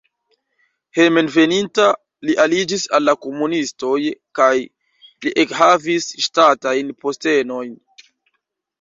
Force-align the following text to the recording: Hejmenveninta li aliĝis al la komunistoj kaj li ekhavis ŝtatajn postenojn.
Hejmenveninta 0.97 1.85
li 2.29 2.37
aliĝis 2.47 2.87
al 2.99 3.07
la 3.11 3.15
komunistoj 3.27 4.01
kaj 4.41 4.51
li 4.57 5.37
ekhavis 5.47 6.13
ŝtatajn 6.29 6.95
postenojn. 7.05 7.83